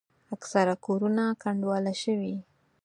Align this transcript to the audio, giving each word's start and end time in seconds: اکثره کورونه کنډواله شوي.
اکثره 0.35 0.75
کورونه 0.85 1.23
کنډواله 1.41 1.93
شوي. 2.03 2.35